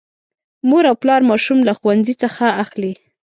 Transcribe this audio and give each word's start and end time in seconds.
مور 0.69 0.83
او 0.89 0.95
پلا 1.01 1.15
ماشوم 1.29 1.59
له 1.67 1.73
ښوونځي 1.79 2.15
څخه 2.23 2.45
اخلي. 2.63 2.93